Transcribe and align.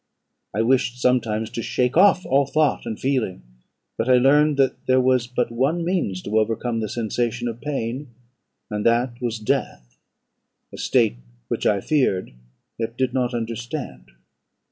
I 0.51 0.63
wished 0.63 0.99
sometimes 0.99 1.51
to 1.51 1.61
shake 1.61 1.95
off 1.95 2.25
all 2.25 2.47
thought 2.47 2.87
and 2.87 2.99
feeling; 2.99 3.43
but 3.99 4.09
I 4.09 4.15
learned 4.17 4.57
that 4.57 4.87
there 4.87 4.99
was 4.99 5.27
but 5.27 5.51
one 5.51 5.85
means 5.85 6.23
to 6.23 6.39
overcome 6.39 6.79
the 6.79 6.89
sensation 6.89 7.47
of 7.47 7.61
pain, 7.61 8.07
and 8.71 8.83
that 8.83 9.21
was 9.21 9.37
death 9.37 9.99
a 10.73 10.79
state 10.79 11.17
which 11.49 11.67
I 11.67 11.81
feared 11.81 12.33
yet 12.79 12.97
did 12.97 13.13
not 13.13 13.35
understand. 13.35 14.05